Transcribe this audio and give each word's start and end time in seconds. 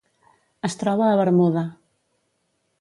Es 0.69 0.77
troba 0.83 1.05
a 1.11 1.21
Bermuda. 1.21 1.65